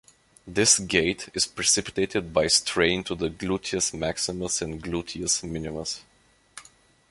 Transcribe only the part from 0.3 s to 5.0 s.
This gait is precipitated by strain to the gluteus maximus and